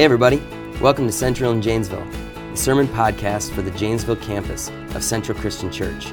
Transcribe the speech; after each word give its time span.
Hey, 0.00 0.04
everybody. 0.04 0.42
Welcome 0.80 1.04
to 1.08 1.12
Central 1.12 1.52
in 1.52 1.60
Janesville, 1.60 2.06
the 2.52 2.56
sermon 2.56 2.88
podcast 2.88 3.50
for 3.50 3.60
the 3.60 3.70
Janesville 3.72 4.16
campus 4.16 4.70
of 4.94 5.04
Central 5.04 5.38
Christian 5.38 5.70
Church. 5.70 6.06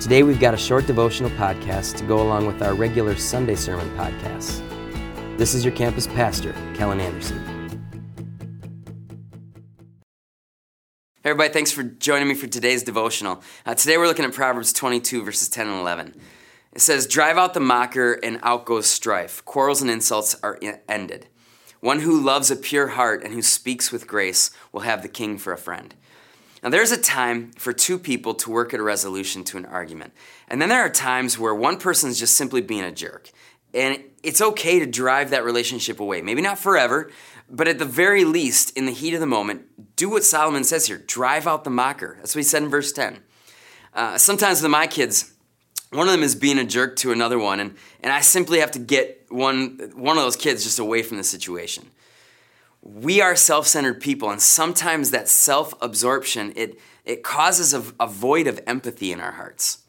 Today, 0.00 0.22
we've 0.22 0.40
got 0.40 0.54
a 0.54 0.56
short 0.56 0.86
devotional 0.86 1.28
podcast 1.32 1.98
to 1.98 2.04
go 2.04 2.22
along 2.22 2.46
with 2.46 2.62
our 2.62 2.72
regular 2.72 3.14
Sunday 3.14 3.54
sermon 3.54 3.86
podcasts. 3.98 4.66
This 5.36 5.52
is 5.52 5.62
your 5.62 5.74
campus 5.74 6.06
pastor, 6.06 6.54
Kellen 6.74 7.00
Anderson. 7.00 7.36
Hey, 11.22 11.28
everybody. 11.28 11.52
Thanks 11.52 11.70
for 11.70 11.82
joining 11.82 12.28
me 12.28 12.34
for 12.34 12.46
today's 12.46 12.82
devotional. 12.82 13.42
Uh, 13.66 13.74
today, 13.74 13.98
we're 13.98 14.06
looking 14.06 14.24
at 14.24 14.32
Proverbs 14.32 14.72
22, 14.72 15.22
verses 15.22 15.50
10 15.50 15.68
and 15.68 15.80
11. 15.80 16.14
It 16.72 16.80
says, 16.80 17.06
Drive 17.06 17.36
out 17.36 17.52
the 17.52 17.60
mocker, 17.60 18.14
and 18.14 18.40
out 18.42 18.64
goes 18.64 18.86
strife. 18.86 19.44
Quarrels 19.44 19.82
and 19.82 19.90
insults 19.90 20.34
are 20.42 20.58
ended. 20.88 21.26
One 21.82 21.98
who 21.98 22.20
loves 22.20 22.48
a 22.48 22.54
pure 22.54 22.86
heart 22.86 23.24
and 23.24 23.34
who 23.34 23.42
speaks 23.42 23.90
with 23.90 24.06
grace 24.06 24.52
will 24.70 24.82
have 24.82 25.02
the 25.02 25.08
king 25.08 25.36
for 25.36 25.52
a 25.52 25.58
friend. 25.58 25.92
Now, 26.62 26.70
there's 26.70 26.92
a 26.92 26.96
time 26.96 27.50
for 27.58 27.72
two 27.72 27.98
people 27.98 28.34
to 28.34 28.52
work 28.52 28.72
at 28.72 28.78
a 28.78 28.84
resolution 28.84 29.42
to 29.42 29.56
an 29.56 29.66
argument. 29.66 30.12
And 30.46 30.62
then 30.62 30.68
there 30.68 30.80
are 30.80 30.88
times 30.88 31.40
where 31.40 31.52
one 31.52 31.78
person 31.78 32.08
is 32.08 32.20
just 32.20 32.36
simply 32.36 32.60
being 32.60 32.84
a 32.84 32.92
jerk. 32.92 33.30
And 33.74 34.00
it's 34.22 34.40
okay 34.40 34.78
to 34.78 34.86
drive 34.86 35.30
that 35.30 35.44
relationship 35.44 35.98
away. 35.98 36.22
Maybe 36.22 36.40
not 36.40 36.56
forever, 36.56 37.10
but 37.50 37.66
at 37.66 37.80
the 37.80 37.84
very 37.84 38.24
least, 38.24 38.76
in 38.76 38.86
the 38.86 38.92
heat 38.92 39.14
of 39.14 39.20
the 39.20 39.26
moment, 39.26 39.96
do 39.96 40.08
what 40.08 40.22
Solomon 40.22 40.62
says 40.62 40.86
here 40.86 40.98
drive 40.98 41.48
out 41.48 41.64
the 41.64 41.70
mocker. 41.70 42.14
That's 42.18 42.36
what 42.36 42.40
he 42.40 42.44
said 42.44 42.62
in 42.62 42.68
verse 42.68 42.92
10. 42.92 43.18
Uh, 43.92 44.18
sometimes 44.18 44.62
with 44.62 44.70
my 44.70 44.86
kids, 44.86 45.31
one 45.92 46.06
of 46.06 46.12
them 46.12 46.22
is 46.22 46.34
being 46.34 46.58
a 46.58 46.64
jerk 46.64 46.96
to 46.96 47.12
another 47.12 47.38
one, 47.38 47.60
and, 47.60 47.74
and 48.00 48.12
I 48.12 48.20
simply 48.22 48.60
have 48.60 48.70
to 48.72 48.78
get 48.78 49.26
one, 49.28 49.92
one 49.94 50.16
of 50.16 50.24
those 50.24 50.36
kids 50.36 50.64
just 50.64 50.78
away 50.78 51.02
from 51.02 51.18
the 51.18 51.24
situation. 51.24 51.90
We 52.82 53.20
are 53.20 53.36
self 53.36 53.66
centered 53.66 54.00
people, 54.00 54.30
and 54.30 54.40
sometimes 54.40 55.10
that 55.10 55.28
self 55.28 55.74
absorption 55.82 56.52
it, 56.56 56.80
it 57.04 57.22
causes 57.22 57.74
a, 57.74 57.84
a 58.00 58.06
void 58.06 58.46
of 58.46 58.58
empathy 58.66 59.12
in 59.12 59.20
our 59.20 59.32
hearts. 59.32 59.82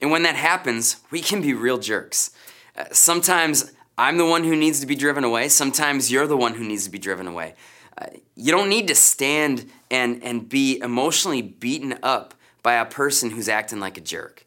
And 0.00 0.10
when 0.10 0.22
that 0.24 0.36
happens, 0.36 0.96
we 1.10 1.20
can 1.20 1.40
be 1.40 1.54
real 1.54 1.78
jerks. 1.78 2.30
Uh, 2.76 2.84
sometimes 2.92 3.72
I'm 3.96 4.18
the 4.18 4.26
one 4.26 4.44
who 4.44 4.54
needs 4.54 4.80
to 4.80 4.86
be 4.86 4.94
driven 4.94 5.24
away, 5.24 5.48
sometimes 5.48 6.12
you're 6.12 6.26
the 6.26 6.36
one 6.36 6.54
who 6.54 6.64
needs 6.64 6.84
to 6.84 6.90
be 6.90 6.98
driven 6.98 7.26
away. 7.26 7.54
Uh, 7.96 8.08
you 8.34 8.52
don't 8.52 8.68
need 8.68 8.88
to 8.88 8.94
stand 8.94 9.70
and, 9.90 10.22
and 10.22 10.50
be 10.50 10.78
emotionally 10.80 11.40
beaten 11.40 11.98
up 12.02 12.34
by 12.62 12.74
a 12.74 12.84
person 12.84 13.30
who's 13.30 13.48
acting 13.48 13.80
like 13.80 13.96
a 13.96 14.02
jerk. 14.02 14.44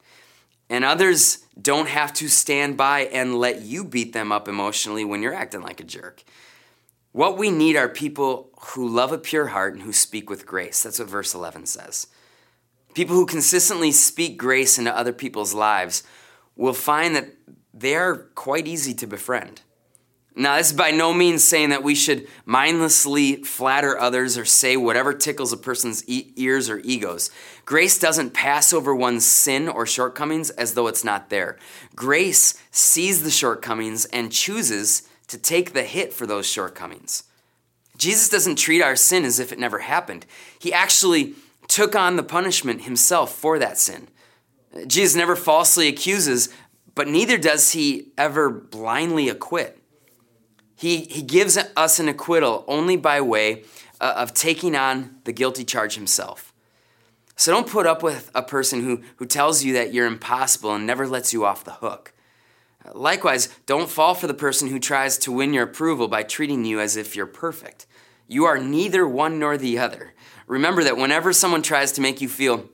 And 0.70 0.86
others 0.86 1.40
don't 1.60 1.90
have 1.90 2.14
to 2.14 2.28
stand 2.28 2.78
by 2.78 3.02
and 3.02 3.36
let 3.36 3.62
you 3.62 3.84
beat 3.84 4.14
them 4.14 4.32
up 4.32 4.48
emotionally 4.48 5.04
when 5.04 5.22
you're 5.22 5.34
acting 5.34 5.62
like 5.62 5.80
a 5.80 5.84
jerk. 5.84 6.24
What 7.12 7.38
we 7.38 7.50
need 7.50 7.76
are 7.76 7.90
people 7.90 8.52
who 8.62 8.88
love 8.88 9.12
a 9.12 9.18
pure 9.18 9.48
heart 9.48 9.74
and 9.74 9.82
who 9.82 9.92
speak 9.92 10.30
with 10.30 10.46
grace. 10.46 10.84
That's 10.84 11.00
what 11.00 11.10
verse 11.10 11.34
11 11.34 11.66
says. 11.66 12.08
People 12.94 13.16
who 13.16 13.26
consistently 13.26 13.92
speak 13.92 14.38
grace 14.38 14.78
into 14.78 14.96
other 14.96 15.14
people's 15.14 15.54
lives 15.54 16.04
will 16.56 16.74
find 16.74 17.16
that 17.16 17.30
they 17.74 17.96
are 17.96 18.30
quite 18.36 18.68
easy 18.68 18.94
to 18.94 19.08
befriend. 19.08 19.62
Now, 20.40 20.56
this 20.56 20.68
is 20.68 20.74
by 20.74 20.92
no 20.92 21.14
means 21.14 21.44
saying 21.44 21.72
that 21.72 21.84
we 21.84 21.96
should 21.96 22.26
mindlessly 22.46 23.44
flatter 23.44 24.00
others 24.00 24.38
or 24.38 24.46
say 24.46 24.78
whatever 24.78 25.14
tickles 25.14 25.52
a 25.52 25.58
person's 25.58 26.08
e- 26.08 26.32
ears 26.38 26.70
or 26.70 26.80
egos. 26.80 27.30
Grace 27.66 28.00
doesn't 28.00 28.34
pass 28.34 28.72
over 28.72 28.96
one's 28.96 29.26
sin 29.26 29.68
or 29.68 29.86
shortcomings 29.86 30.50
as 30.52 30.76
though 30.76 30.88
it's 30.88 31.04
not 31.04 31.30
there. 31.30 31.58
Grace 31.94 32.54
sees 32.72 33.22
the 33.24 33.30
shortcomings 33.30 34.06
and 34.06 34.32
chooses 34.32 35.10
to 35.28 35.38
take 35.38 35.74
the 35.74 35.84
hit 35.84 36.14
for 36.14 36.26
those 36.26 36.48
shortcomings. 36.50 37.24
Jesus 37.98 38.30
doesn't 38.30 38.56
treat 38.56 38.82
our 38.82 38.96
sin 38.96 39.26
as 39.26 39.42
if 39.42 39.52
it 39.52 39.60
never 39.60 39.80
happened. 39.80 40.26
He 40.58 40.72
actually 40.72 41.34
took 41.68 41.98
on 41.98 42.16
the 42.16 42.24
punishment 42.24 42.84
himself 42.84 43.36
for 43.36 43.60
that 43.60 43.78
sin. 43.78 44.08
Jesus 44.88 45.18
never 45.18 45.36
falsely 45.36 45.90
accuses, 45.90 46.48
but 46.96 47.10
neither 47.10 47.38
does 47.38 47.72
he 47.72 48.14
ever 48.18 48.50
blindly 48.50 49.28
acquit. 49.28 49.79
He, 50.80 51.00
he 51.10 51.24
gives 51.24 51.58
us 51.58 52.00
an 52.00 52.08
acquittal 52.08 52.64
only 52.66 52.96
by 52.96 53.20
way 53.20 53.66
uh, 54.00 54.14
of 54.16 54.34
taking 54.34 54.78
on 54.78 55.18
the 55.26 55.34
guilty 55.34 55.66
charge 55.66 55.96
himself. 55.96 56.54
So 57.36 57.52
don't 57.52 57.68
put 57.68 57.86
up 57.86 58.02
with 58.02 58.32
a 58.34 58.42
person 58.42 58.82
who, 58.86 59.02
who 59.18 59.26
tells 59.26 59.62
you 59.62 59.74
that 59.74 59.94
you're 59.94 60.06
impossible 60.06 60.74
and 60.74 60.88
never 60.88 61.06
lets 61.06 61.34
you 61.34 61.44
off 61.44 61.66
the 61.66 61.74
hook. 61.74 62.14
Likewise, 62.94 63.50
don't 63.66 63.90
fall 63.90 64.16
for 64.16 64.28
the 64.28 64.34
person 64.34 64.70
who 64.70 64.80
tries 64.80 65.18
to 65.18 65.34
win 65.34 65.54
your 65.54 65.66
approval 65.66 66.08
by 66.08 66.24
treating 66.24 66.64
you 66.64 66.80
as 66.80 66.96
if 66.96 67.14
you're 67.14 67.26
perfect. 67.26 67.86
You 68.30 68.46
are 68.46 68.58
neither 68.58 69.06
one 69.06 69.38
nor 69.38 69.58
the 69.58 69.78
other. 69.78 70.14
Remember 70.48 70.82
that 70.86 70.96
whenever 70.96 71.34
someone 71.34 71.62
tries 71.62 71.92
to 71.92 72.02
make 72.02 72.22
you 72.22 72.30
feel 72.30 72.70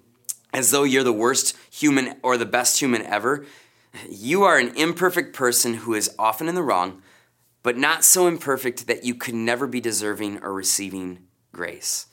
as 0.54 0.70
though 0.70 0.84
you're 0.84 1.04
the 1.04 1.12
worst 1.12 1.58
human 1.72 2.18
or 2.22 2.38
the 2.38 2.46
best 2.46 2.80
human 2.80 3.02
ever, 3.02 3.48
you 4.08 4.44
are 4.44 4.60
an 4.60 4.76
imperfect 4.76 5.36
person 5.36 5.74
who 5.74 5.96
is 5.96 6.14
often 6.20 6.48
in 6.48 6.54
the 6.54 6.62
wrong, 6.62 7.02
but 7.66 7.80
not 7.80 8.04
so 8.04 8.28
imperfect 8.28 8.86
that 8.86 9.04
you 9.04 9.16
could 9.16 9.34
never 9.34 9.66
be 9.66 9.82
deserving 9.82 10.38
or 10.44 10.54
receiving 10.54 11.18
grace. 11.52 12.06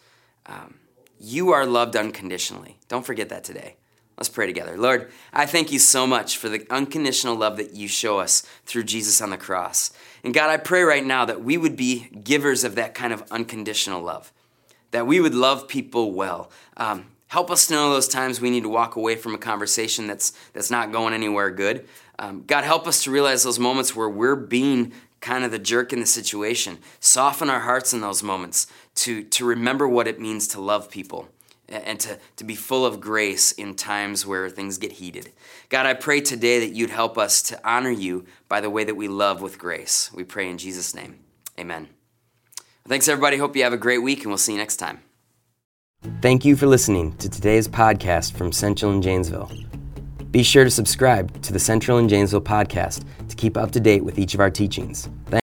Um, 0.46 0.78
you 1.20 1.50
are 1.50 1.66
loved 1.66 1.94
unconditionally. 1.94 2.78
Don't 2.88 3.04
forget 3.04 3.28
that 3.28 3.44
today. 3.44 3.76
Let's 4.16 4.30
pray 4.30 4.46
together. 4.46 4.78
Lord, 4.78 5.12
I 5.30 5.44
thank 5.44 5.70
you 5.70 5.78
so 5.78 6.06
much 6.06 6.38
for 6.38 6.48
the 6.48 6.66
unconditional 6.70 7.36
love 7.36 7.58
that 7.58 7.74
you 7.74 7.86
show 7.86 8.18
us 8.18 8.46
through 8.64 8.84
Jesus 8.84 9.20
on 9.20 9.28
the 9.28 9.36
cross. 9.36 9.90
And 10.24 10.32
God, 10.32 10.48
I 10.48 10.56
pray 10.56 10.84
right 10.84 11.04
now 11.04 11.26
that 11.26 11.44
we 11.44 11.58
would 11.58 11.76
be 11.76 12.08
givers 12.24 12.64
of 12.64 12.76
that 12.76 12.94
kind 12.94 13.12
of 13.12 13.22
unconditional 13.30 14.00
love, 14.00 14.32
that 14.90 15.06
we 15.06 15.20
would 15.20 15.34
love 15.34 15.68
people 15.68 16.12
well. 16.12 16.50
Um, 16.78 17.08
help 17.26 17.50
us 17.50 17.66
to 17.66 17.74
know 17.74 17.90
those 17.90 18.08
times 18.08 18.40
we 18.40 18.48
need 18.48 18.62
to 18.62 18.70
walk 18.70 18.96
away 18.96 19.16
from 19.16 19.34
a 19.34 19.38
conversation 19.38 20.06
that's, 20.06 20.32
that's 20.54 20.70
not 20.70 20.92
going 20.92 21.12
anywhere 21.12 21.50
good. 21.50 21.86
Um, 22.18 22.44
God, 22.46 22.64
help 22.64 22.86
us 22.86 23.04
to 23.04 23.10
realize 23.10 23.42
those 23.42 23.58
moments 23.58 23.94
where 23.94 24.08
we're 24.08 24.34
being 24.34 24.94
kind 25.22 25.44
of 25.44 25.50
the 25.50 25.58
jerk 25.58 25.94
in 25.94 26.00
the 26.00 26.06
situation. 26.06 26.78
Soften 27.00 27.48
our 27.48 27.60
hearts 27.60 27.94
in 27.94 28.02
those 28.02 28.22
moments 28.22 28.66
to, 28.96 29.22
to 29.24 29.46
remember 29.46 29.88
what 29.88 30.06
it 30.06 30.20
means 30.20 30.46
to 30.48 30.60
love 30.60 30.90
people 30.90 31.28
and 31.68 31.98
to, 32.00 32.18
to 32.36 32.44
be 32.44 32.54
full 32.54 32.84
of 32.84 33.00
grace 33.00 33.52
in 33.52 33.74
times 33.74 34.26
where 34.26 34.50
things 34.50 34.76
get 34.76 34.92
heated. 34.92 35.32
God, 35.70 35.86
I 35.86 35.94
pray 35.94 36.20
today 36.20 36.60
that 36.60 36.74
you'd 36.74 36.90
help 36.90 37.16
us 37.16 37.40
to 37.42 37.58
honor 37.66 37.90
you 37.90 38.26
by 38.48 38.60
the 38.60 38.68
way 38.68 38.84
that 38.84 38.96
we 38.96 39.08
love 39.08 39.40
with 39.40 39.58
grace. 39.58 40.10
We 40.12 40.24
pray 40.24 40.50
in 40.50 40.58
Jesus' 40.58 40.94
name. 40.94 41.20
Amen. 41.58 41.88
Thanks, 42.86 43.08
everybody. 43.08 43.38
Hope 43.38 43.56
you 43.56 43.62
have 43.62 43.72
a 43.72 43.78
great 43.78 44.02
week, 44.02 44.20
and 44.20 44.28
we'll 44.28 44.38
see 44.38 44.52
you 44.52 44.58
next 44.58 44.76
time. 44.76 45.00
Thank 46.20 46.44
you 46.44 46.56
for 46.56 46.66
listening 46.66 47.16
to 47.18 47.28
today's 47.28 47.68
podcast 47.68 48.32
from 48.32 48.50
Central 48.50 48.92
in 48.92 49.00
Janesville. 49.00 49.50
Be 50.32 50.42
sure 50.42 50.64
to 50.64 50.70
subscribe 50.70 51.42
to 51.42 51.52
the 51.52 51.58
Central 51.58 51.98
in 51.98 52.08
Janesville 52.08 52.40
podcast 52.40 53.04
to 53.28 53.36
keep 53.36 53.58
up 53.58 53.70
to 53.72 53.80
date 53.80 54.02
with 54.02 54.18
each 54.18 54.32
of 54.32 54.40
our 54.40 54.50
teachings. 54.50 55.10
Thanks. 55.26 55.41